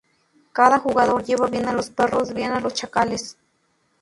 [0.51, 3.37] Cada jugador lleva bien a los perros, bien a los chacales.